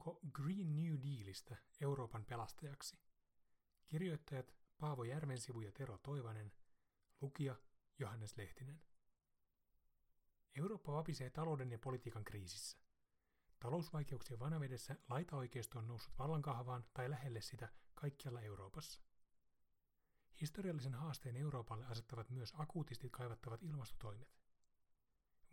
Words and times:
Onko 0.00 0.20
Green 0.32 0.76
New 0.76 0.94
Dealista 1.02 1.56
Euroopan 1.80 2.24
pelastajaksi? 2.24 2.98
Kirjoittajat 3.86 4.54
Paavo 4.78 5.04
Järvensivu 5.04 5.60
ja 5.60 5.72
Tero 5.72 5.98
Toivanen, 5.98 6.52
lukija 7.20 7.56
Johannes 7.98 8.36
Lehtinen. 8.36 8.82
Eurooppa 10.54 10.92
vapisee 10.92 11.30
talouden 11.30 11.70
ja 11.70 11.78
politiikan 11.78 12.24
kriisissä. 12.24 12.78
Talousvaikeuksien 13.58 14.38
vanavedessä 14.38 14.96
laitaoikeisto 15.08 15.78
on 15.78 15.86
noussut 15.86 16.18
vallankahvaan 16.18 16.84
tai 16.94 17.10
lähelle 17.10 17.40
sitä 17.40 17.68
kaikkialla 17.94 18.40
Euroopassa. 18.40 19.00
Historiallisen 20.40 20.94
haasteen 20.94 21.36
Euroopalle 21.36 21.86
asettavat 21.86 22.30
myös 22.30 22.52
akuutisti 22.56 23.10
kaivattavat 23.10 23.62
ilmastotoimet. 23.62 24.40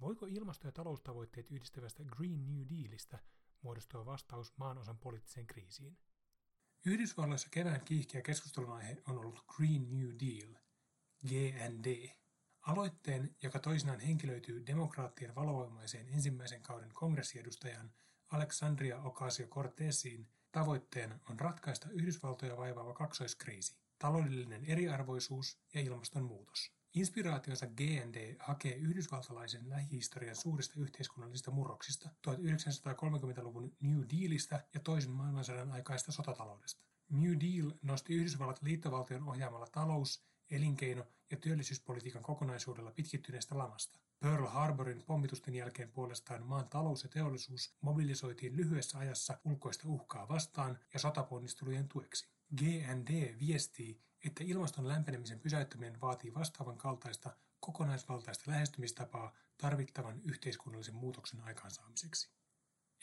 Voiko 0.01 0.25
ilmasto- 0.25 0.67
ja 0.67 0.71
taloustavoitteet 0.71 1.51
yhdistävästä 1.51 2.03
Green 2.03 2.45
New 2.45 2.65
Dealista 2.69 3.17
muodostua 3.61 4.05
vastaus 4.05 4.57
maanosan 4.57 4.97
poliittiseen 4.97 5.47
kriisiin. 5.47 5.97
Yhdysvalloissa 6.85 7.49
kevään 7.51 7.81
kiihkeä 7.85 8.21
keskustelun 8.21 8.71
aihe 8.71 8.97
on 9.07 9.17
ollut 9.17 9.45
Green 9.55 9.89
New 9.89 10.09
Deal, 10.09 10.53
GND. 11.27 12.09
Aloitteen, 12.61 13.35
joka 13.43 13.59
toisinaan 13.59 13.99
henkilöityy 13.99 14.65
demokraattien 14.65 15.35
valovoimaiseen 15.35 16.09
ensimmäisen 16.09 16.61
kauden 16.61 16.93
kongressiedustajan 16.93 17.91
Alexandria 18.31 18.97
Ocasio-Cortesiin, 18.97 20.27
tavoitteena 20.51 21.19
on 21.29 21.39
ratkaista 21.39 21.89
Yhdysvaltoja 21.89 22.57
vaivaava 22.57 22.93
kaksoiskriisi, 22.93 23.77
taloudellinen 23.99 24.65
eriarvoisuus 24.65 25.59
ja 25.73 25.81
ilmastonmuutos. 25.81 26.76
Inspiraationsa 26.93 27.67
GND 27.67 28.35
hakee 28.39 28.75
yhdysvaltalaisen 28.75 29.69
lähihistorian 29.69 30.35
suurista 30.35 30.79
yhteiskunnallisista 30.79 31.51
murroksista 31.51 32.09
1930-luvun 32.27 33.75
New 33.79 33.99
Dealista 33.99 34.59
ja 34.73 34.79
toisen 34.79 35.11
maailmansodan 35.11 35.71
aikaista 35.71 36.11
sotataloudesta. 36.11 36.83
New 37.09 37.31
Deal 37.39 37.71
nosti 37.81 38.13
Yhdysvallat 38.13 38.61
liittovaltion 38.61 39.29
ohjaamalla 39.29 39.67
talous-, 39.67 40.27
elinkeino- 40.51 41.05
ja 41.31 41.37
työllisyyspolitiikan 41.37 42.23
kokonaisuudella 42.23 42.91
pitkittyneestä 42.91 43.57
lamasta. 43.57 43.99
Pearl 44.19 44.45
Harborin 44.45 45.03
pommitusten 45.03 45.55
jälkeen 45.55 45.91
puolestaan 45.91 46.45
maan 46.45 46.69
talous 46.69 47.03
ja 47.03 47.09
teollisuus 47.09 47.75
mobilisoitiin 47.81 48.57
lyhyessä 48.57 48.97
ajassa 48.97 49.39
ulkoista 49.43 49.87
uhkaa 49.87 50.27
vastaan 50.27 50.79
ja 50.93 50.99
sotaponnistelujen 50.99 51.87
tueksi. 51.87 52.29
GND 52.57 53.39
viestii, 53.39 54.01
että 54.25 54.43
ilmaston 54.43 54.87
lämpenemisen 54.87 55.39
pysäyttäminen 55.39 56.01
vaatii 56.01 56.33
vastaavan 56.33 56.77
kaltaista 56.77 57.35
kokonaisvaltaista 57.59 58.51
lähestymistapaa 58.51 59.33
tarvittavan 59.57 60.21
yhteiskunnallisen 60.23 60.95
muutoksen 60.95 61.41
aikaansaamiseksi. 61.41 62.29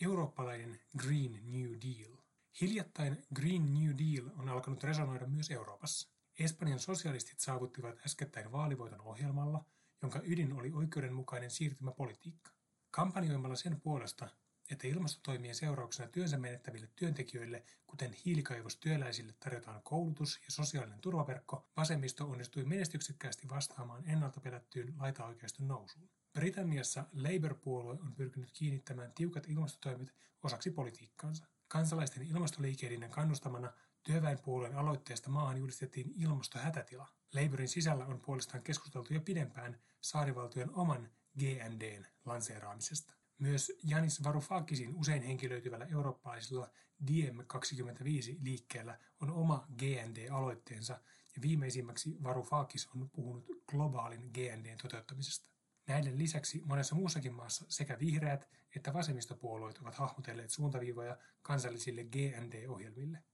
Eurooppalainen 0.02 0.80
Green 0.98 1.32
New 1.32 1.70
Deal. 1.70 2.16
Hiljattain 2.60 3.26
Green 3.34 3.74
New 3.74 3.90
Deal 3.98 4.30
on 4.38 4.48
alkanut 4.48 4.82
resonoida 4.82 5.26
myös 5.26 5.50
Euroopassa. 5.50 6.08
Espanjan 6.38 6.78
sosialistit 6.78 7.40
saavuttivat 7.40 7.98
äskettäin 8.06 8.52
vaalivoiton 8.52 9.00
ohjelmalla, 9.00 9.64
jonka 10.02 10.20
ydin 10.24 10.52
oli 10.52 10.72
oikeudenmukainen 10.72 11.50
siirtymäpolitiikka. 11.50 12.50
Kampanjoimalla 12.90 13.56
sen 13.56 13.80
puolesta, 13.80 14.28
että 14.70 14.88
ilmastotoimien 14.88 15.54
seurauksena 15.54 16.08
työnsä 16.08 16.38
menettäville 16.38 16.88
työntekijöille, 16.96 17.64
kuten 17.86 18.12
hiilikaivostyöläisille, 18.12 19.32
tarjotaan 19.32 19.82
koulutus 19.82 20.40
ja 20.44 20.50
sosiaalinen 20.52 21.00
turvaverkko, 21.00 21.68
vasemmisto 21.76 22.30
onnistui 22.30 22.64
menestyksekkäästi 22.64 23.48
vastaamaan 23.48 24.08
ennalta 24.08 24.40
pelättyyn 24.40 24.94
laitaoikeiston 24.98 25.68
nousuun. 25.68 26.08
Britanniassa 26.32 27.04
Labour-puolue 27.12 27.98
on 28.00 28.14
pyrkinyt 28.14 28.50
kiinnittämään 28.52 29.12
tiukat 29.12 29.48
ilmastotoimet 29.48 30.14
osaksi 30.42 30.70
politiikkaansa. 30.70 31.46
Kansalaisten 31.68 32.26
ilmastoliikeiden 32.26 33.10
kannustamana 33.10 33.72
työväenpuolueen 34.02 34.76
aloitteesta 34.76 35.30
maahan 35.30 35.58
julistettiin 35.58 36.12
ilmastohätätila. 36.16 37.08
Labourin 37.34 37.68
sisällä 37.68 38.06
on 38.06 38.20
puolestaan 38.20 38.62
keskusteltu 38.62 39.14
jo 39.14 39.20
pidempään 39.20 39.80
saarivaltion 40.00 40.74
oman 40.74 41.10
GNDn 41.38 42.06
lanseeraamisesta. 42.24 43.23
Myös 43.38 43.72
Janis 43.84 44.22
Varoufakisin 44.22 44.94
usein 44.96 45.22
henkilöityvällä 45.22 45.86
eurooppalaisella 45.92 46.70
Diem25-liikkeellä 47.10 48.98
on 49.20 49.30
oma 49.30 49.66
GND-aloitteensa 49.78 51.00
ja 51.36 51.42
viimeisimmäksi 51.42 52.16
Varoufakis 52.22 52.88
on 52.96 53.10
puhunut 53.10 53.46
globaalin 53.66 54.30
GNDn 54.34 54.78
toteuttamisesta. 54.82 55.50
Näiden 55.86 56.18
lisäksi 56.18 56.62
monessa 56.64 56.94
muussakin 56.94 57.34
maassa 57.34 57.64
sekä 57.68 57.98
vihreät 57.98 58.48
että 58.76 58.92
vasemmistopuolueet 58.92 59.78
ovat 59.78 59.94
hahmotelleet 59.94 60.50
suuntaviivoja 60.50 61.18
kansallisille 61.42 62.04
GND-ohjelmille. 62.04 63.24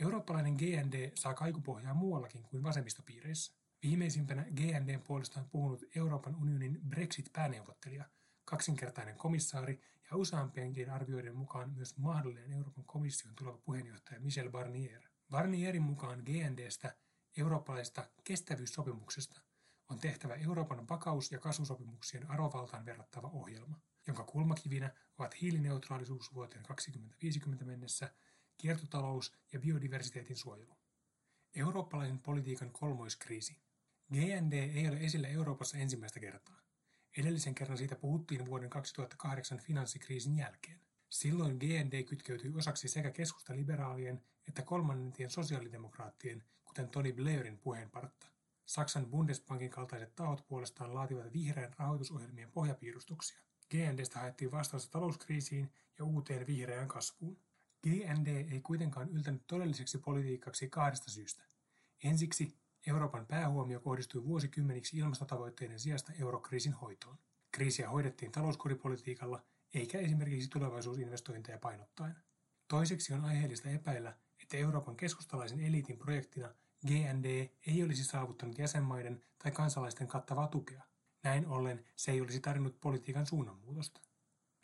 Eurooppalainen 0.00 0.54
GND 0.54 1.10
saa 1.14 1.34
kaikupohjaa 1.34 1.94
muuallakin 1.94 2.42
kuin 2.42 2.62
vasemmistopiireissä. 2.62 3.52
Viimeisimpänä 3.82 4.42
GNDn 4.42 5.02
puolestaan 5.06 5.48
puhunut 5.48 5.84
Euroopan 5.96 6.36
unionin 6.36 6.80
Brexit-pääneuvottelija– 6.88 8.04
kaksinkertainen 8.50 9.16
komissaari 9.16 9.80
ja 10.10 10.16
useampienkin 10.16 10.90
arvioiden 10.90 11.36
mukaan 11.36 11.70
myös 11.70 11.96
mahdollinen 11.96 12.52
Euroopan 12.52 12.84
komission 12.84 13.34
tuleva 13.34 13.58
puheenjohtaja 13.58 14.20
Michel 14.20 14.50
Barnier. 14.50 15.02
Barnierin 15.30 15.82
mukaan 15.82 16.22
GNDstä, 16.24 16.96
eurooppalaisesta 17.36 18.08
kestävyyssopimuksesta, 18.24 19.40
on 19.88 19.98
tehtävä 19.98 20.34
Euroopan 20.34 20.88
vakaus- 20.88 21.32
ja 21.32 21.38
kasvusopimuksien 21.38 22.30
arvovaltaan 22.30 22.84
verrattava 22.84 23.28
ohjelma, 23.28 23.80
jonka 24.06 24.24
kulmakivinä 24.24 24.90
ovat 25.18 25.40
hiilineutraalisuus 25.40 26.34
vuoteen 26.34 26.62
2050 26.62 27.64
mennessä, 27.64 28.14
kiertotalous 28.58 29.32
ja 29.52 29.60
biodiversiteetin 29.60 30.36
suojelu. 30.36 30.76
Eurooppalaisen 31.54 32.18
politiikan 32.18 32.70
kolmoiskriisi. 32.70 33.62
GND 34.12 34.52
ei 34.52 34.88
ole 34.88 34.96
esillä 34.96 35.28
Euroopassa 35.28 35.78
ensimmäistä 35.78 36.20
kertaa. 36.20 36.59
Edellisen 37.18 37.54
kerran 37.54 37.78
siitä 37.78 37.96
puhuttiin 37.96 38.46
vuoden 38.46 38.70
2008 38.70 39.58
finanssikriisin 39.58 40.36
jälkeen. 40.36 40.80
Silloin 41.10 41.56
GND 41.56 42.02
kytkeytyi 42.02 42.52
osaksi 42.56 42.88
sekä 42.88 43.10
keskustaliberaalien 43.10 44.22
että 44.48 44.62
kolmannentien 44.62 45.30
sosiaalidemokraattien, 45.30 46.44
kuten 46.64 46.88
Tony 46.88 47.12
Blairin 47.12 47.58
puheenpartta. 47.58 48.26
Saksan 48.66 49.06
Bundesbankin 49.06 49.70
kaltaiset 49.70 50.14
tahot 50.14 50.44
puolestaan 50.48 50.94
laativat 50.94 51.32
vihreän 51.32 51.74
rahoitusohjelmien 51.78 52.50
pohjapiirustuksia. 52.50 53.40
GNDstä 53.70 54.18
haettiin 54.18 54.50
vastausta 54.50 54.90
talouskriisiin 54.90 55.72
ja 55.98 56.04
uuteen 56.04 56.46
vihreään 56.46 56.88
kasvuun. 56.88 57.38
GND 57.82 58.26
ei 58.26 58.60
kuitenkaan 58.60 59.08
yltänyt 59.08 59.46
todelliseksi 59.46 59.98
politiikaksi 59.98 60.68
kahdesta 60.68 61.10
syystä. 61.10 61.44
Ensiksi 62.04 62.59
Euroopan 62.86 63.26
päähuomio 63.26 63.80
kohdistui 63.80 64.24
vuosikymmeniksi 64.24 64.98
ilmastotavoitteiden 64.98 65.80
sijasta 65.80 66.12
eurokriisin 66.20 66.72
hoitoon. 66.72 67.18
Kriisiä 67.52 67.90
hoidettiin 67.90 68.32
talouskuripolitiikalla, 68.32 69.42
eikä 69.74 69.98
esimerkiksi 69.98 70.50
tulevaisuusinvestointeja 70.50 71.58
painottaen. 71.58 72.16
Toiseksi 72.68 73.14
on 73.14 73.24
aiheellista 73.24 73.68
epäillä, 73.68 74.16
että 74.42 74.56
Euroopan 74.56 74.96
keskustalaisen 74.96 75.60
eliitin 75.60 75.98
projektina 75.98 76.54
GND 76.86 77.48
ei 77.66 77.82
olisi 77.82 78.04
saavuttanut 78.04 78.58
jäsenmaiden 78.58 79.22
tai 79.38 79.52
kansalaisten 79.52 80.08
kattavaa 80.08 80.48
tukea. 80.48 80.82
Näin 81.22 81.46
ollen 81.46 81.84
se 81.96 82.12
ei 82.12 82.20
olisi 82.20 82.40
tarjonnut 82.40 82.80
politiikan 82.80 83.26
suunnanmuutosta. 83.26 84.00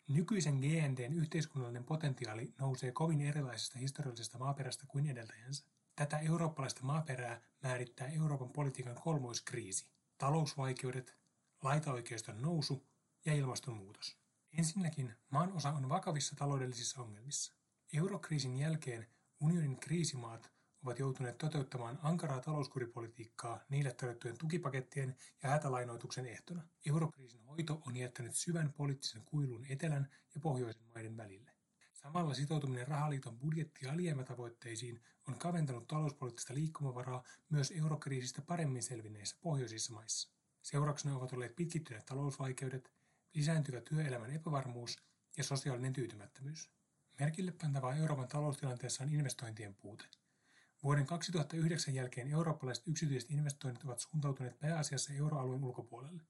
Nykyisen 0.08 0.54
GNDn 0.54 1.12
yhteiskunnallinen 1.12 1.84
potentiaali 1.84 2.54
nousee 2.58 2.92
kovin 2.92 3.20
erilaisesta 3.20 3.78
historiallisesta 3.78 4.38
maaperästä 4.38 4.84
kuin 4.88 5.06
edeltäjänsä. 5.06 5.64
Tätä 5.96 6.18
eurooppalaista 6.18 6.80
maaperää 6.82 7.40
määrittää 7.62 8.08
Euroopan 8.08 8.50
politiikan 8.50 8.94
kolmoiskriisi, 8.94 9.86
talousvaikeudet, 10.18 11.16
laitaoikeiston 11.62 12.42
nousu 12.42 12.86
ja 13.24 13.34
ilmastonmuutos. 13.34 14.16
Ensinnäkin 14.58 15.14
maan 15.30 15.52
osa 15.52 15.68
on 15.68 15.88
vakavissa 15.88 16.36
taloudellisissa 16.36 17.02
ongelmissa. 17.02 17.54
Eurokriisin 17.92 18.56
jälkeen 18.58 19.06
unionin 19.40 19.80
kriisimaat 19.80 20.50
ovat 20.84 20.98
joutuneet 20.98 21.38
toteuttamaan 21.38 21.98
ankaraa 22.02 22.40
talouskuripolitiikkaa 22.40 23.60
niille 23.68 23.92
tarjottujen 23.92 24.38
tukipakettien 24.38 25.16
ja 25.42 25.50
hätälainoituksen 25.50 26.26
ehtona. 26.26 26.62
Eurokriisin 26.86 27.44
hoito 27.44 27.82
on 27.86 27.96
jättänyt 27.96 28.34
syvän 28.34 28.72
poliittisen 28.72 29.22
kuilun 29.24 29.66
etelän 29.68 30.10
ja 30.34 30.40
pohjoisen 30.40 30.86
maiden 30.94 31.16
välille. 31.16 31.55
Samalla 32.06 32.34
sitoutuminen 32.34 32.88
rahaliiton 32.88 33.38
budjetti- 33.38 33.86
ja 33.86 33.92
alijäämätavoitteisiin 33.92 35.00
on 35.28 35.38
kaventanut 35.38 35.86
talouspoliittista 35.86 36.54
liikkumavaraa 36.54 37.22
myös 37.48 37.70
eurokriisistä 37.70 38.42
paremmin 38.42 38.82
selvinneissä 38.82 39.36
pohjoisissa 39.40 39.92
maissa. 39.92 40.30
Seurauksena 40.62 41.16
ovat 41.16 41.32
olleet 41.32 41.56
pitkittyneet 41.56 42.04
talousvaikeudet, 42.04 42.92
lisääntyvä 43.34 43.80
työelämän 43.80 44.30
epävarmuus 44.30 44.98
ja 45.36 45.44
sosiaalinen 45.44 45.92
tyytymättömyys. 45.92 46.70
Merkille 47.20 47.52
pantavaa 47.52 47.96
Euroopan 47.96 48.28
taloustilanteessa 48.28 49.04
on 49.04 49.12
investointien 49.12 49.74
puute. 49.74 50.04
Vuoden 50.82 51.06
2009 51.06 51.94
jälkeen 51.94 52.28
eurooppalaiset 52.28 52.88
yksityiset 52.88 53.30
investoinnit 53.30 53.84
ovat 53.84 54.00
suuntautuneet 54.00 54.58
pääasiassa 54.58 55.12
euroalueen 55.12 55.64
ulkopuolelle. 55.64 56.22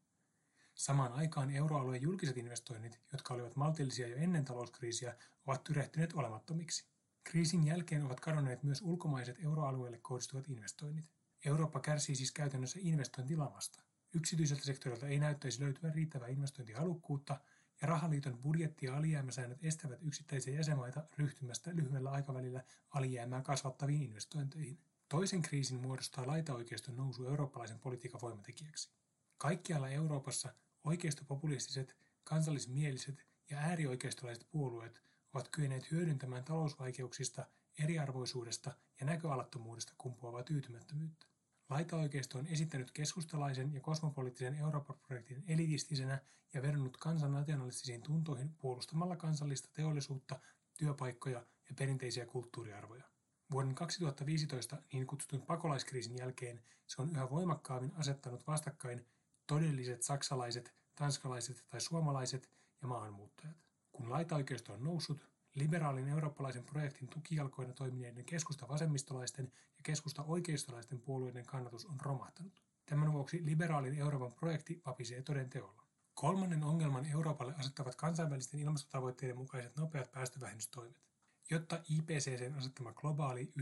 Samaan 0.77 1.13
aikaan 1.13 1.51
euroalueen 1.51 2.03
julkiset 2.03 2.37
investoinnit, 2.37 3.01
jotka 3.13 3.35
olivat 3.35 3.57
maltillisia 3.57 4.09
jo 4.09 4.17
ennen 4.17 4.45
talouskriisiä, 4.45 5.17
ovat 5.47 5.65
tyrehtyneet 5.65 6.13
olemattomiksi. 6.13 6.87
Kriisin 7.25 7.67
jälkeen 7.67 8.05
ovat 8.05 8.21
kadonneet 8.21 8.63
myös 8.63 8.83
ulkomaiset 8.83 9.37
euroalueelle 9.45 9.99
kohdistuvat 9.99 10.49
investoinnit. 10.49 11.11
Eurooppa 11.45 11.81
kärsii 11.81 12.17
siis 12.17 12.33
käytännössä 12.33 12.79
investointilamasta. 12.83 13.83
Yksityiseltä 14.15 14.65
sektorilta 14.65 15.07
ei 15.07 15.19
näyttäisi 15.19 15.61
löytyvän 15.61 15.95
riittävää 15.95 16.29
investointihalukkuutta, 16.29 17.41
ja 17.83 17.89
rahaliiton 17.89 18.39
budjetti- 18.39 18.87
ja 18.87 18.97
alijäämäsäännöt 18.97 19.65
estävät 19.65 20.03
yksittäisiä 20.03 20.55
jäsenmaita 20.55 21.05
ryhtymästä 21.19 21.71
lyhyellä 21.75 22.11
aikavälillä 22.11 22.65
alijäämää 22.91 23.43
kasvattaviin 23.43 24.03
investointeihin. 24.03 24.79
Toisen 25.09 25.43
kriisin 25.43 25.81
muodostaa 25.81 26.27
laitaoikeiston 26.27 26.97
nousu 26.97 27.27
eurooppalaisen 27.27 27.79
politiikan 27.79 28.21
voimatekijäksi. 28.21 28.91
Kaikkialla 29.39 29.89
Euroopassa 29.89 30.55
oikeistopopulistiset, 30.87 31.97
kansallismieliset 32.25 33.27
ja 33.51 33.59
äärioikeistolaiset 33.59 34.47
puolueet 34.51 35.03
ovat 35.35 35.49
kyenneet 35.49 35.91
hyödyntämään 35.91 36.45
talousvaikeuksista, 36.45 37.47
eriarvoisuudesta 37.83 38.73
ja 39.01 39.07
näköalattomuudesta 39.07 39.93
kumpuavaa 39.99 40.43
tyytymättömyyttä. 40.43 41.27
Laitaoikeisto 41.69 42.39
on 42.39 42.47
esittänyt 42.47 42.91
keskustalaisen 42.91 43.73
ja 43.75 43.81
kosmopoliittisen 43.81 44.55
Euroopan-projektin 44.55 45.45
elitistisenä 45.49 46.19
ja 46.55 46.63
vedonnut 46.63 46.97
kansan 46.97 47.33
nationalistisiin 47.33 48.03
tuntoihin 48.03 48.55
puolustamalla 48.59 49.17
kansallista 49.17 49.69
teollisuutta, 49.73 50.41
työpaikkoja 50.79 51.47
ja 51.69 51.75
perinteisiä 51.79 52.27
kulttuuriarvoja. 52.27 53.05
Vuoden 53.51 53.75
2015 53.75 54.83
niin 54.93 55.07
kutsutun 55.07 55.43
pakolaiskriisin 55.43 56.19
jälkeen 56.19 56.61
se 56.87 57.03
on 57.03 57.11
yhä 57.11 57.31
voimakkaammin 57.31 57.93
asettanut 57.97 58.47
vastakkain 58.47 59.07
todelliset 59.47 60.03
saksalaiset, 60.03 60.75
tanskalaiset 60.95 61.65
tai 61.69 61.81
suomalaiset 61.81 62.51
ja 62.83 62.89
maahanmuuttajat. 62.89 63.57
Kun 63.93 64.11
laitaoikeisto 64.11 64.73
on 64.73 64.85
noussut, 64.85 65.29
liberaalin 65.55 66.09
eurooppalaisen 66.09 66.65
projektin 66.65 67.09
tukijalkoina 67.09 67.73
toimineiden 67.73 68.25
keskusta-vasemmistolaisten 68.25 69.53
ja 69.79 69.83
keskusta-oikeistolaisten 69.83 71.01
puolueiden 71.01 71.47
kannatus 71.47 71.87
on 71.87 72.01
romahtanut. 72.01 72.63
Tämän 72.87 73.13
vuoksi 73.13 73.45
liberaalin 73.45 73.99
Euroopan 73.99 74.33
projekti 74.33 74.83
vapisee 74.87 75.23
toden 75.23 75.51
teolla. 75.51 75.87
Kolmannen 76.15 76.65
ongelman 76.65 77.07
Euroopalle 77.07 77.55
asettavat 77.59 77.95
kansainvälisten 77.95 78.61
ilmastotavoitteiden 78.61 79.37
mukaiset 79.37 79.77
nopeat 79.77 80.13
päästövähennystoimet. 80.13 81.06
Jotta 81.51 81.83
IPCCn 81.89 82.55
asettama 82.55 82.93
globaali 82.93 83.53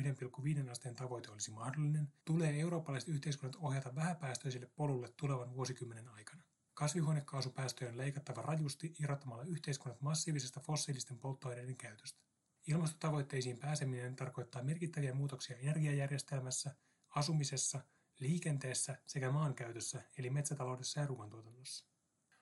1,5 0.63 0.71
asteen 0.71 0.95
tavoite 0.95 1.31
olisi 1.31 1.51
mahdollinen, 1.51 2.13
tulee 2.25 2.61
eurooppalaiset 2.61 3.09
yhteiskunnat 3.09 3.57
ohjata 3.57 3.95
vähäpäästöiselle 3.95 4.71
polulle 4.77 5.09
tulevan 5.17 5.55
vuosikymmenen 5.55 6.09
aikana. 6.09 6.43
Kasvihuonekaasupäästöjä 6.75 7.91
on 7.91 7.97
leikattava 7.97 8.43
rajusti 8.43 8.95
irrottamalla 9.01 9.45
yhteiskunnat 9.45 10.01
massiivisesta 10.01 10.61
fossiilisten 10.61 11.19
polttoaineiden 11.19 11.77
käytöstä. 11.77 12.23
Ilmastotavoitteisiin 12.67 13.59
pääseminen 13.59 14.17
tarkoittaa 14.17 14.63
merkittäviä 14.63 15.15
muutoksia 15.15 15.57
energiajärjestelmässä, 15.57 16.75
asumisessa, 17.09 17.81
liikenteessä 18.21 18.99
sekä 19.07 19.31
maankäytössä 19.31 20.03
eli 20.19 20.31
metsätaloudessa 20.31 21.01
ja 21.01 21.07
ruoantuotannossa. 21.07 21.87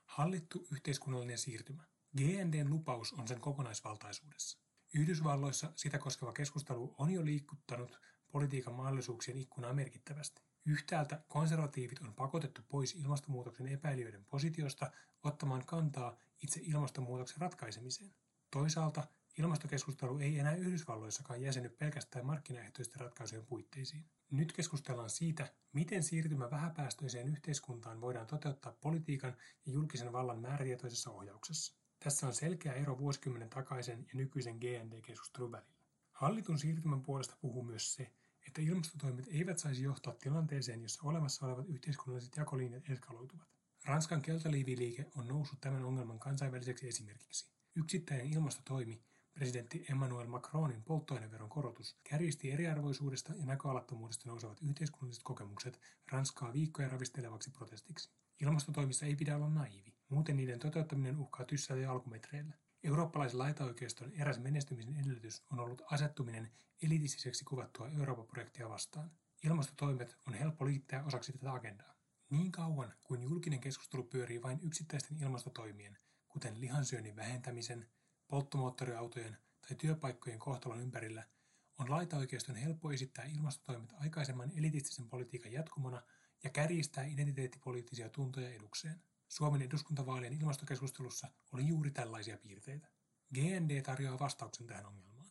Hallittu 0.05 0.67
yhteiskunnallinen 0.73 1.39
siirtymä. 1.39 1.85
GNDn 2.17 2.71
lupaus 2.71 3.13
on 3.13 3.29
sen 3.29 3.41
kokonaisvaltaisuudessa. 3.41 4.62
Yhdysvalloissa 4.95 5.73
sitä 5.77 5.99
koskeva 5.99 6.33
keskustelu 6.33 6.95
on 6.99 7.11
jo 7.11 7.25
liikuttanut 7.25 8.01
politiikan 8.33 8.75
mahdollisuuksien 8.75 9.39
ikkunaa 9.39 9.73
merkittävästi. 9.73 10.43
Yhtäältä 10.67 11.25
konservatiivit 11.29 12.01
on 12.01 12.15
pakotettu 12.15 12.63
pois 12.69 12.95
ilmastonmuutoksen 12.95 13.69
epäilijöiden 13.69 14.25
positiosta 14.25 14.91
ottamaan 15.23 15.67
kantaa 15.67 16.17
itse 16.43 16.61
ilmastonmuutoksen 16.63 17.41
ratkaisemiseen. 17.41 18.15
Toisaalta 18.51 19.07
ilmastokeskustelu 19.39 20.19
ei 20.19 20.39
enää 20.39 20.55
Yhdysvalloissakaan 20.55 21.43
jäseny 21.43 21.69
pelkästään 21.69 22.27
markkinaehtoisten 22.27 23.01
ratkaisujen 23.01 23.47
puitteisiin. 23.47 24.05
Nyt 24.31 24.53
keskustellaan 24.53 25.11
siitä, 25.11 25.55
miten 25.73 26.03
siirtymä 26.03 26.51
vähäpäästöiseen 26.51 27.29
yhteiskuntaan 27.29 28.01
voidaan 28.01 28.27
toteuttaa 28.27 28.73
politiikan 28.73 29.37
ja 29.67 29.73
julkisen 29.73 30.13
vallan 30.13 30.41
määrätietoisessa 30.41 31.11
ohjauksessa. 31.11 31.82
Tässä 32.05 32.27
on 32.27 32.35
selkeä 32.35 32.73
ero 32.73 32.99
vuosikymmenen 32.99 33.51
takaisen 33.51 33.99
ja 33.99 34.15
nykyisen 34.15 34.57
GND-keskustelun 34.57 35.53
välillä. 35.53 35.73
Hallitun 36.13 36.59
siirtymän 36.59 37.03
puolesta 37.03 37.37
puhuu 37.41 37.63
myös 37.63 37.95
se, 37.95 38.11
että 38.47 38.63
ilmastotoimet 38.63 39.27
eivät 39.29 39.59
saisi 39.59 39.83
johtaa 39.83 40.15
tilanteeseen, 40.15 40.83
jossa 40.83 41.01
olemassa 41.05 41.47
olevat 41.47 41.69
yhteiskunnalliset 41.69 42.37
jakolinjat 42.37 42.91
eskaloituvat. 42.91 43.49
Ranskan 43.85 44.23
keltaliiviliike 44.23 45.07
on 45.17 45.29
noussut 45.29 45.61
tämän 45.61 45.85
ongelman 45.85 46.19
kansainväliseksi 46.19 46.89
esimerkiksi. 46.89 47.47
Yksittäinen 47.75 48.33
ilmastotoimi, 48.33 49.03
presidentti 49.35 49.87
Emmanuel 49.91 50.27
Macronin 50.27 50.83
polttoaineveron 50.83 51.51
korotus, 51.51 51.97
kärjisti 52.11 52.51
eriarvoisuudesta 52.51 53.35
ja 53.35 53.47
näköalattomuudesta 53.47 54.29
nousevat 54.29 54.63
yhteiskunnalliset 54.63 55.23
kokemukset 55.23 55.81
Ranskaa 56.11 56.53
viikkoja 56.53 56.89
ravistelevaksi 56.89 57.51
protestiksi. 57.51 58.11
Ilmastotoimissa 58.41 59.07
ei 59.07 59.17
pidä 59.17 59.37
olla 59.37 59.49
naivi, 59.49 59.92
muuten 60.13 60.37
niiden 60.37 60.59
toteuttaminen 60.59 61.19
uhkaa 61.19 61.47
tyssätä 61.47 61.91
alkumetreillä. 61.91 62.55
Eurooppalaisen 62.85 63.39
laitaoikeiston 63.39 64.13
eräs 64.13 64.39
menestymisen 64.39 64.97
edellytys 64.97 65.45
on 65.53 65.61
ollut 65.61 65.83
asettuminen 65.91 66.53
elitistiseksi 66.83 67.45
kuvattua 67.45 67.89
Euroopan 67.89 68.27
projektia 68.27 68.69
vastaan. 68.69 69.11
Ilmastotoimet 69.45 70.17
on 70.27 70.35
helppo 70.35 70.67
liittää 70.67 71.05
osaksi 71.05 71.33
tätä 71.33 71.53
agendaa. 71.53 71.95
Niin 72.31 72.53
kauan 72.53 72.95
kuin 73.03 73.23
julkinen 73.23 73.61
keskustelu 73.61 74.05
pyörii 74.05 74.43
vain 74.43 74.59
yksittäisten 74.63 75.17
ilmastotoimien, 75.23 75.99
kuten 76.29 76.61
lihansyönnin 76.61 77.17
vähentämisen, 77.17 77.87
polttomoottoriautojen 78.29 79.37
tai 79.61 79.77
työpaikkojen 79.77 80.39
kohtalon 80.39 80.81
ympärillä, 80.81 81.25
on 81.79 81.91
laitaoikeiston 81.91 82.57
helppo 82.57 82.93
esittää 82.93 83.25
ilmastotoimet 83.25 83.93
aikaisemman 83.93 84.53
elitistisen 84.57 85.09
politiikan 85.09 85.53
jatkumona 85.53 86.03
ja 86.45 86.51
kärjistää 86.51 87.05
identiteettipoliittisia 87.05 88.09
tuntoja 88.09 88.51
edukseen. 88.51 89.03
Suomen 89.33 89.63
eduskuntavaalien 89.63 90.33
ilmastokeskustelussa 90.33 91.29
oli 91.53 91.67
juuri 91.67 91.91
tällaisia 91.91 92.39
piirteitä. 92.39 92.89
GND 93.35 93.83
tarjoaa 93.83 94.19
vastauksen 94.19 94.67
tähän 94.67 94.87
ongelmaan. 94.87 95.27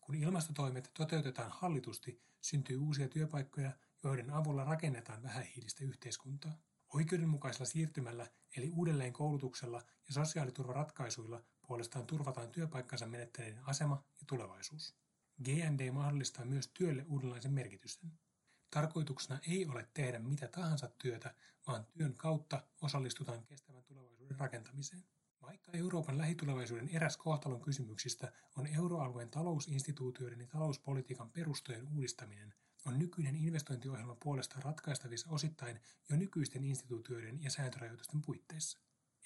Kun 0.00 0.14
ilmastotoimet 0.14 0.90
toteutetaan 0.94 1.50
hallitusti, 1.50 2.22
syntyy 2.40 2.76
uusia 2.76 3.08
työpaikkoja, 3.08 3.72
joiden 4.04 4.30
avulla 4.30 4.64
rakennetaan 4.64 5.22
vähähiilistä 5.22 5.84
yhteiskuntaa. 5.84 6.58
Oikeudenmukaisella 6.94 7.66
siirtymällä 7.66 8.30
eli 8.56 8.70
uudelleen 8.70 9.12
koulutuksella 9.12 9.82
ja 10.08 10.14
sosiaaliturvaratkaisuilla 10.14 11.42
puolestaan 11.66 12.06
turvataan 12.06 12.50
työpaikkansa 12.50 13.06
menettäneiden 13.06 13.64
asema 13.64 14.04
ja 14.20 14.26
tulevaisuus. 14.26 14.94
GND 15.44 15.90
mahdollistaa 15.90 16.44
myös 16.44 16.70
työlle 16.74 17.04
uudenlaisen 17.08 17.52
merkityksen. 17.52 18.18
Tarkoituksena 18.70 19.40
ei 19.48 19.66
ole 19.66 19.88
tehdä 19.94 20.18
mitä 20.18 20.48
tahansa 20.48 20.88
työtä, 20.98 21.34
vaan 21.66 21.86
työn 21.86 22.14
kautta 22.14 22.62
osallistutaan 22.82 23.46
kestävän 23.46 23.84
tulevaisuuden 23.84 24.38
rakentamiseen. 24.38 25.04
Vaikka 25.42 25.72
Euroopan 25.72 26.18
lähitulevaisuuden 26.18 26.88
eräs 26.88 27.16
kohtalon 27.16 27.60
kysymyksistä 27.60 28.32
on 28.56 28.66
euroalueen 28.66 29.30
talousinstituutioiden 29.30 30.40
ja 30.40 30.46
talouspolitiikan 30.46 31.30
perustojen 31.30 31.88
uudistaminen, 31.88 32.54
on 32.86 32.98
nykyinen 32.98 33.36
investointiohjelma 33.36 34.14
puolestaan 34.14 34.62
ratkaistavissa 34.62 35.30
osittain 35.30 35.80
jo 36.10 36.16
nykyisten 36.16 36.64
instituutioiden 36.64 37.42
ja 37.42 37.50
sääntörajoitusten 37.50 38.22
puitteissa. 38.22 38.78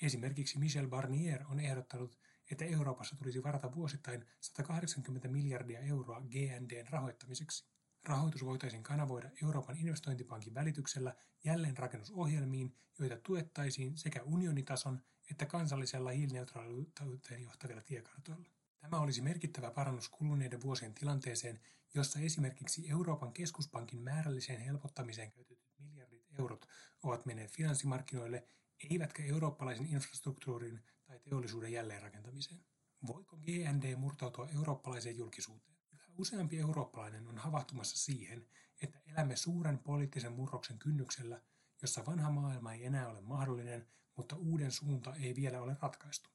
Esimerkiksi 0.02 0.59
Michel 0.59 0.88
Barnier 0.88 1.44
on 1.50 1.61
ehdottanut, 1.61 2.18
että 2.50 2.64
Euroopassa 2.64 3.16
tulisi 3.16 3.42
varata 3.42 3.75
vuosittain 3.75 4.25
180 4.40 5.28
miljardia 5.28 5.80
euroa 5.80 6.20
GNDn 6.20 6.87
rahoittamiseksi. 6.90 7.64
Rahoitus 8.04 8.45
voitaisiin 8.45 8.83
kanavoida 8.83 9.30
Euroopan 9.42 9.76
investointipankin 9.76 10.54
välityksellä 10.54 11.14
jälleenrakennusohjelmiin, 11.45 12.75
joita 12.99 13.16
tuettaisiin 13.16 13.99
sekä 13.99 14.23
unionitason 14.23 15.02
että 15.30 15.47
kansallisella 15.47 16.11
hiilineutraaliuteen 16.11 17.42
johtavilla 17.42 17.83
tiekartoilla. 17.83 18.49
Tämä 18.80 19.00
olisi 19.00 19.21
merkittävä 19.21 19.71
parannus 19.71 20.09
kuluneiden 20.09 20.62
vuosien 20.62 20.95
tilanteeseen, 20.95 21.61
jossa 21.95 22.21
esimerkiksi 22.21 22.90
Euroopan 22.90 23.33
keskuspankin 23.33 24.02
määrälliseen 24.02 24.61
helpottamiseen 24.61 25.33
käytetyt 25.33 25.69
miljardit 25.78 26.26
eurot 26.38 26.69
ovat 27.02 27.26
menneet 27.26 27.50
finanssimarkkinoille, 27.50 28.47
eivätkä 28.90 29.23
eurooppalaisen 29.23 29.87
infrastruktuurin 29.87 30.80
tai 31.07 31.19
teollisuuden 31.21 31.73
jälleenrakentamiseen. 31.73 32.61
Voiko 33.07 33.37
GND 33.37 33.97
murtautua 33.97 34.49
eurooppalaiseen 34.49 35.16
julkisuuteen? 35.16 35.79
Useampi 36.20 36.58
eurooppalainen 36.58 37.28
on 37.28 37.38
havahtumassa 37.38 37.98
siihen, 37.98 38.46
että 38.82 38.98
elämme 39.06 39.36
suuren 39.36 39.78
poliittisen 39.78 40.32
murroksen 40.32 40.78
kynnyksellä, 40.78 41.42
jossa 41.82 42.06
vanha 42.06 42.30
maailma 42.30 42.72
ei 42.72 42.84
enää 42.84 43.08
ole 43.08 43.20
mahdollinen, 43.20 43.86
mutta 44.16 44.36
uuden 44.36 44.72
suunta 44.72 45.14
ei 45.14 45.34
vielä 45.34 45.60
ole 45.60 45.76
ratkaistu. 45.82 46.30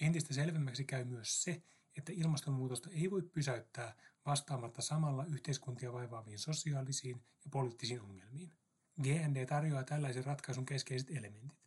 Entistä 0.00 0.34
selvemmäksi 0.34 0.84
käy 0.84 1.04
myös 1.04 1.42
se, 1.42 1.62
että 1.96 2.12
ilmastonmuutosta 2.12 2.90
ei 2.90 3.10
voi 3.10 3.22
pysäyttää 3.22 3.96
vastaamatta 4.26 4.82
samalla 4.82 5.24
yhteiskuntia 5.24 5.92
vaivaaviin 5.92 6.38
sosiaalisiin 6.38 7.24
ja 7.44 7.50
poliittisiin 7.50 8.00
ongelmiin. 8.00 8.52
GND 9.02 9.46
tarjoaa 9.46 9.84
tällaisen 9.84 10.24
ratkaisun 10.24 10.66
keskeiset 10.66 11.10
elementit. 11.10 11.65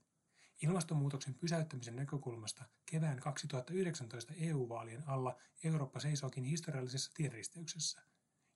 Ilmastonmuutoksen 0.63 1.33
pysäyttämisen 1.33 1.95
näkökulmasta 1.95 2.65
kevään 2.85 3.19
2019 3.19 4.33
EU-vaalien 4.37 5.07
alla 5.07 5.37
Eurooppa 5.63 5.99
seisookin 5.99 6.43
historiallisessa 6.43 7.11
tienristeyksessä, 7.13 8.01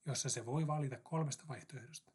jossa 0.06 0.30
se 0.30 0.46
voi 0.46 0.68
valita 0.68 0.98
kolmesta 0.98 1.48
vaihtoehdosta. 1.48 2.12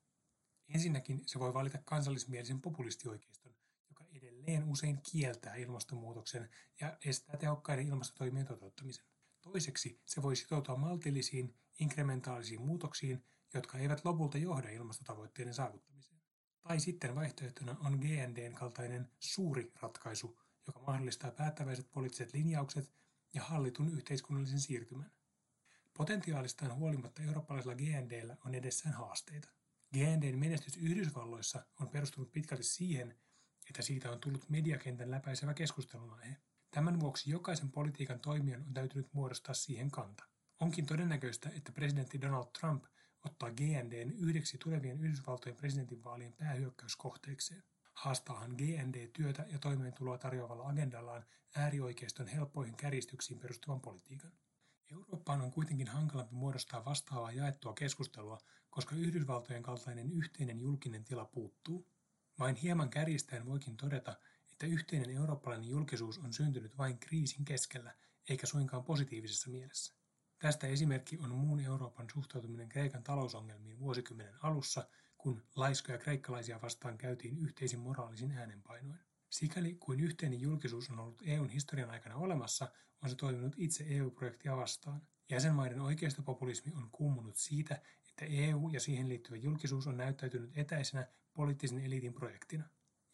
Ensinnäkin 0.69 1.23
se 1.27 1.39
voi 1.39 1.55
valita 1.55 1.79
kansallismielisen 1.85 2.61
populistioikeiston, 2.61 3.55
joka 3.89 4.05
edelleen 4.13 4.65
usein 4.65 4.99
kieltää 5.13 5.55
ilmastonmuutoksen 5.55 6.51
ja 6.81 6.97
estää 7.05 7.37
tehokkaiden 7.37 7.87
ilmastotoimien 7.87 8.47
toteuttamisen. 8.47 9.05
Toiseksi 9.41 10.01
se 10.07 10.23
voi 10.23 10.37
sitoutua 10.37 10.77
maltillisiin, 10.77 11.55
inkrementaalisiin 11.79 12.63
muutoksiin, 12.63 13.25
jotka 13.55 13.79
eivät 13.79 14.05
lopulta 14.05 14.39
johda 14.39 14.69
ilmastotavoitteiden 14.69 15.55
saavuttamiseen. 15.55 16.18
Tai 16.63 16.81
sitten 16.81 17.15
vaihtoehtona 17.15 17.77
on 17.85 17.93
GNDn 17.93 18.55
kaltainen 18.55 19.09
suuri 19.21 19.73
ratkaisu, 19.83 20.39
joka 20.67 20.81
mahdollistaa 20.81 21.31
päättäväiset 21.31 21.91
poliittiset 21.91 22.33
linjaukset 22.33 22.93
ja 23.35 23.43
hallitun 23.43 23.89
yhteiskunnallisen 23.89 24.61
siirtymän. 24.61 25.11
Potentiaalistaan 25.95 26.75
huolimatta 26.75 27.23
eurooppalaisella 27.23 27.75
GNDllä 27.75 28.37
on 28.45 28.55
edessään 28.55 28.95
haasteita. 28.95 29.49
GNDn 29.95 30.39
menestys 30.39 30.77
Yhdysvalloissa 30.77 31.67
on 31.81 31.89
perustunut 31.89 32.33
pitkälti 32.33 32.65
siihen, 32.65 33.19
että 33.69 33.83
siitä 33.83 34.11
on 34.11 34.21
tullut 34.21 34.49
mediakentän 34.49 35.11
läpäisevä 35.11 35.55
keskustelunaihe. 35.55 36.37
Tämän 36.71 37.01
vuoksi 37.01 37.31
jokaisen 37.31 37.71
politiikan 37.71 38.21
toimijan 38.21 38.65
on 38.67 38.75
täytynyt 38.75 39.13
muodostaa 39.13 39.55
siihen 39.55 39.91
kanta. 39.91 40.25
Onkin 40.61 40.87
todennäköistä, 40.87 41.51
että 41.57 41.73
presidentti 41.73 42.21
Donald 42.21 42.47
Trump 42.61 42.85
ottaa 43.25 43.51
GNDn 43.51 44.13
yhdeksi 44.13 44.59
tulevien 44.59 45.01
Yhdysvaltojen 45.01 45.57
presidentinvaalien 45.57 46.33
päähyökkäyskohteekseen. 46.33 47.63
Haastaahan 47.95 48.51
GND 48.51 49.09
työtä 49.13 49.47
ja 49.49 49.59
toimeentuloa 49.59 50.19
tarjoavalla 50.19 50.69
agendallaan 50.69 51.25
äärioikeiston 51.57 52.27
helppoihin 52.27 52.77
kärjistyksiin 52.77 53.41
perustuvan 53.41 53.81
politiikan. 53.81 54.33
Eurooppaan 54.93 55.41
on 55.41 55.51
kuitenkin 55.51 55.89
hankalampi 55.89 56.35
muodostaa 56.35 56.85
vastaavaa 56.85 57.33
jaettua 57.33 57.73
keskustelua, 57.75 58.39
koska 58.71 58.97
Yhdysvaltojen 58.97 59.63
kaltainen 59.63 60.13
yhteinen 60.13 60.61
julkinen 60.61 61.05
tila 61.05 61.25
puuttuu. 61.25 61.89
Vain 62.39 62.57
hieman 62.57 62.91
kärjistäen 62.91 63.47
voikin 63.47 63.77
todeta, 63.77 64.17
että 64.53 64.67
yhteinen 64.67 65.11
eurooppalainen 65.11 65.69
julkisuus 65.69 66.19
on 66.19 66.33
syntynyt 66.33 66.79
vain 66.79 66.99
kriisin 66.99 67.45
keskellä, 67.45 67.95
eikä 68.29 68.47
suinkaan 68.47 68.85
positiivisessa 68.85 69.51
mielessä. 69.51 69.98
Tästä 70.39 70.67
esimerkki 70.67 71.19
on 71.19 71.31
muun 71.31 71.61
Euroopan 71.61 72.07
suhtautuminen 72.13 72.69
Kreikan 72.69 73.03
talousongelmiin 73.03 73.79
vuosikymmenen 73.79 74.35
alussa, 74.43 74.89
kun 75.19 75.43
laiskoja 75.57 75.99
kreikkalaisia 75.99 76.61
vastaan 76.63 76.99
käytiin 76.99 77.39
yhteisin 77.39 77.81
moraalisin 77.81 78.33
äänenpainoin. 78.33 79.01
Sikäli 79.31 79.75
kuin 79.75 80.01
yhteinen 80.01 80.41
julkisuus 80.41 80.91
on 80.91 80.99
ollut 80.99 81.23
EUn 81.27 81.49
historian 81.49 81.91
aikana 81.91 82.17
olemassa, 82.17 82.69
on 83.03 83.11
se 83.11 83.17
toiminut 83.17 83.55
itse 83.57 83.85
EU-projektia 83.89 84.57
vastaan. 84.57 85.03
Jäsenmaiden 85.31 85.81
oikeistopopulismi 85.81 86.73
on 86.77 86.89
kummunut 86.93 87.37
siitä, 87.37 87.83
että 88.09 88.25
EU 88.25 88.69
ja 88.73 88.81
siihen 88.81 89.09
liittyvä 89.09 89.37
julkisuus 89.37 89.87
on 89.87 89.97
näyttäytynyt 89.97 90.59
etäisenä 90.59 91.07
poliittisen 91.33 91.85
eliitin 91.85 92.15
projektina. 92.15 92.65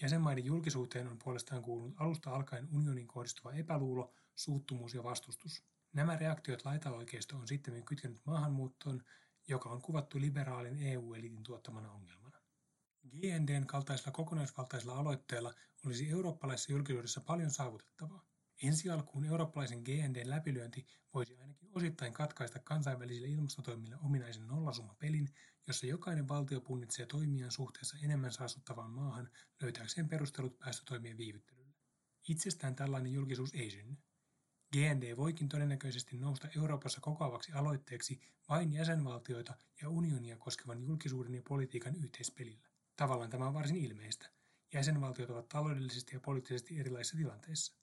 Jäsenmaiden 0.02 0.44
julkisuuteen 0.44 1.08
on 1.08 1.18
puolestaan 1.24 1.62
kuulunut 1.62 1.94
alusta 2.00 2.30
alkaen 2.30 2.68
unionin 2.72 3.06
kohdistuva 3.06 3.52
epäluulo, 3.52 4.12
suuttumus 4.34 4.94
ja 4.94 5.04
vastustus. 5.04 5.64
Nämä 5.94 6.16
reaktiot 6.16 6.64
laitaoikeisto 6.64 7.36
on 7.36 7.48
sitten 7.48 7.84
kytkenyt 7.84 8.20
maahanmuuttoon, 8.26 9.02
joka 9.48 9.68
on 9.68 9.82
kuvattu 9.82 10.20
liberaalin 10.20 10.78
EU-eliitin 10.78 11.42
tuottamana 11.42 11.92
ongelmana. 11.92 12.38
GNDn 13.10 13.66
kaltaisella 13.66 14.12
kokonaisvaltaisella 14.12 14.98
aloitteella 14.98 15.54
olisi 15.86 16.10
eurooppalaisessa 16.10 16.72
julkisuudessa 16.72 17.20
paljon 17.20 17.50
saavutettavaa. 17.50 18.24
Ensi 18.62 18.90
alkuun 18.90 19.24
eurooppalaisen 19.24 19.82
GNDn 19.82 20.30
läpilyönti 20.30 20.86
voisi 21.14 21.38
ainakin 21.38 21.68
osittain 21.72 22.12
katkaista 22.12 22.58
kansainvälisille 22.58 23.28
ilmastotoimille 23.28 23.96
ominaisen 23.96 24.46
nollasummapelin, 24.46 25.34
jossa 25.66 25.86
jokainen 25.86 26.28
valtio 26.28 26.60
punnitsee 26.60 27.06
toimijan 27.06 27.50
suhteessa 27.50 27.96
enemmän 28.02 28.32
saastuttavaan 28.32 28.90
maahan 28.90 29.30
löytääkseen 29.62 30.08
perustelut 30.08 30.58
päästötoimien 30.58 31.16
viivyttelylle. 31.16 31.74
Itsestään 32.28 32.76
tällainen 32.76 33.12
julkisuus 33.12 33.54
ei 33.54 33.70
synny. 33.70 33.96
GND 34.74 35.16
voikin 35.16 35.48
todennäköisesti 35.48 36.16
nousta 36.16 36.48
Euroopassa 36.56 37.00
kokoavaksi 37.00 37.52
aloitteeksi 37.52 38.20
vain 38.48 38.72
jäsenvaltioita 38.72 39.54
ja 39.82 39.88
unionia 39.88 40.36
koskevan 40.36 40.82
julkisuuden 40.82 41.34
ja 41.34 41.42
politiikan 41.48 41.96
yhteispelillä. 41.96 42.68
Tavallaan 42.96 43.30
tämä 43.30 43.46
on 43.46 43.54
varsin 43.54 43.76
ilmeistä. 43.76 44.30
Jäsenvaltiot 44.72 45.30
ovat 45.30 45.48
taloudellisesti 45.48 46.16
ja 46.16 46.20
poliittisesti 46.20 46.80
erilaisissa 46.80 47.16
tilanteissa. 47.16 47.74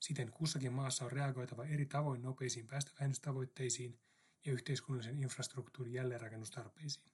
Siten 0.00 0.30
kussakin 0.30 0.72
maassa 0.72 1.04
on 1.04 1.12
reagoitava 1.12 1.64
eri 1.64 1.86
tavoin 1.86 2.22
nopeisiin 2.22 2.66
päästövähennystavoitteisiin 2.66 3.98
ja 4.44 4.52
yhteiskunnallisen 4.52 5.18
infrastruktuurin 5.18 5.94
jälleenrakennustarpeisiin. 5.94 7.06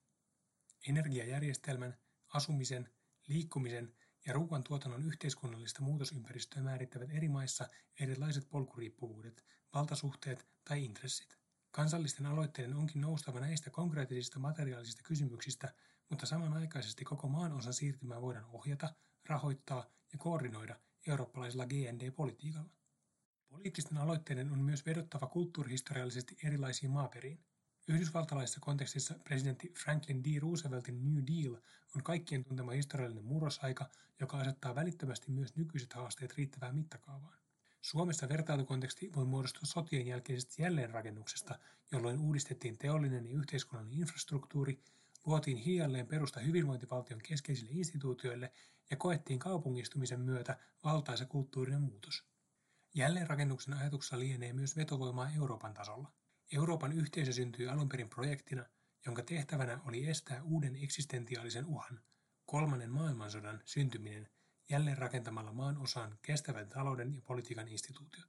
Energiajärjestelmän, 0.89 1.97
asumisen, 2.35 2.91
liikkumisen 3.29 3.95
ja 4.27 4.33
ruoantuotannon 4.33 5.05
yhteiskunnallista 5.05 5.83
muutosympäristöä 5.83 6.63
määrittävät 6.63 7.11
eri 7.11 7.29
maissa 7.29 7.69
erilaiset 8.01 8.49
polkuriippuvuudet, 8.49 9.45
valtasuhteet 9.75 10.49
tai 10.65 10.85
intressit. 10.85 11.39
Kansallisten 11.71 12.27
aloitteiden 12.27 12.77
onkin 12.77 13.01
noustava 13.01 13.41
näistä 13.41 13.71
konkreettisista 13.71 14.39
materiaalisista 14.39 15.03
kysymyksistä, 15.03 15.75
mutta 16.09 16.27
samanaikaisesti 16.27 17.05
koko 17.05 17.29
maan 17.29 17.53
osan 17.53 17.75
siirtymää 17.75 18.21
voidaan 18.21 18.45
ohjata, 18.45 18.95
rahoittaa 19.29 19.87
ja 20.13 20.19
koordinoida 20.19 20.81
eurooppalaisella 21.07 21.67
GND-politiikalla. 21.67 22.71
Poliittisten 23.49 23.99
aloitteiden 23.99 24.53
on 24.53 24.59
myös 24.59 24.87
vedottava 24.87 25.27
kulttuurihistoriallisesti 25.27 26.37
erilaisiin 26.45 26.91
maaperiin. 26.91 27.45
Yhdysvaltalaisessa 27.89 28.61
kontekstissa 28.61 29.15
presidentti 29.25 29.73
Franklin 29.83 30.25
D. 30.25 30.27
Rooseveltin 30.39 31.05
New 31.05 31.23
Deal 31.27 31.57
on 31.97 32.03
kaikkien 32.03 32.45
tuntema 32.45 32.73
historiallinen 32.73 33.25
murrosaika, 33.25 33.91
joka 34.21 34.39
asettaa 34.39 34.75
välittömästi 34.75 35.31
myös 35.31 35.57
nykyiset 35.57 35.93
haasteet 35.93 36.37
riittävään 36.37 36.75
mittakaavaan. 36.75 37.39
Suomessa 37.81 38.29
vertailukonteksti 38.29 39.11
voi 39.17 39.25
muodostua 39.25 39.63
sotien 39.65 40.07
jälkeisestä 40.07 40.63
jälleenrakennuksesta, 40.63 41.59
jolloin 41.93 42.19
uudistettiin 42.19 42.79
teollinen 42.79 43.27
ja 43.27 43.37
yhteiskunnallinen 43.37 44.01
infrastruktuuri, 44.01 44.83
luotiin 45.27 45.57
hiljalleen 45.57 46.07
perusta 46.07 46.41
hyvinvointivaltion 46.41 47.21
keskeisille 47.23 47.73
instituutioille 47.75 48.53
ja 48.91 48.97
koettiin 48.97 49.39
kaupungistumisen 49.39 50.21
myötä 50.21 50.59
valtaisa 50.85 51.27
kulttuurinen 51.27 51.83
muutos. 51.83 52.25
Jälleenrakennuksen 52.95 53.75
ajatuksessa 53.75 54.19
lienee 54.19 54.53
myös 54.53 54.77
vetovoimaa 54.77 55.31
Euroopan 55.31 55.75
tasolla. 55.75 56.13
Euroopan 56.53 56.93
yhteisö 56.93 57.33
syntyi 57.33 57.69
alun 57.69 57.89
perin 57.89 58.09
projektina, 58.09 58.67
jonka 59.07 59.23
tehtävänä 59.23 59.81
oli 59.87 60.07
estää 60.07 60.43
uuden 60.43 60.77
eksistentiaalisen 60.77 61.67
uhan, 61.67 62.01
kolmannen 62.47 62.91
maailmansodan 62.91 63.63
syntyminen 63.65 64.29
jälleen 64.71 64.99
rakentamalla 64.99 65.53
maan 65.53 65.79
osaan 65.79 66.19
kestävän 66.23 66.69
talouden 66.69 67.15
ja 67.15 67.23
politiikan 67.23 67.69
instituutiot. 67.69 68.29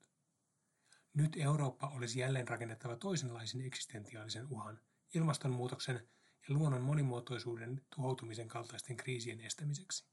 Nyt 1.14 1.38
Eurooppa 1.40 1.88
olisi 1.88 2.20
jälleen 2.20 2.48
rakennettava 2.48 2.96
toisenlaisen 2.96 3.62
eksistentiaalisen 3.62 4.48
uhan, 4.50 4.80
ilmastonmuutoksen 5.14 5.96
ja 6.48 6.56
luonnon 6.56 6.82
monimuotoisuuden 6.82 7.82
tuhoutumisen 7.96 8.48
kaltaisten 8.48 8.98
kriisien 8.98 9.42
estämiseksi. 9.42 10.11